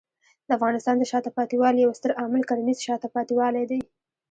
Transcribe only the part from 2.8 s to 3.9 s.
شاته پاتې والی دی.